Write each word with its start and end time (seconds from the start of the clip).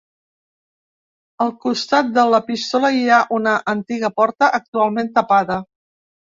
Al 1.45 1.53
costat 1.65 2.09
de 2.15 2.25
l'epístola, 2.31 2.93
hi 3.01 3.05
ha 3.09 3.21
una 3.39 3.55
antiga 3.77 4.13
porta 4.19 4.53
actualment 4.63 5.15
tapada. 5.23 5.63